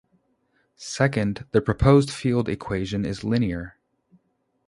[0.77, 3.77] Second, the proposed field equation is linear.